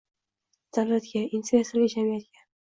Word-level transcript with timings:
Davlatga, 0.77 1.21
investorga, 1.41 1.85
jamiyatga 1.97 2.45